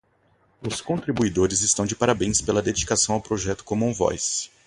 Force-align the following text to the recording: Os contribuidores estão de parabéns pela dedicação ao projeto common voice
Os 0.67 0.81
contribuidores 0.81 1.61
estão 1.61 1.85
de 1.85 1.95
parabéns 1.95 2.41
pela 2.41 2.59
dedicação 2.59 3.13
ao 3.13 3.21
projeto 3.21 3.63
common 3.63 3.93
voice 3.93 4.49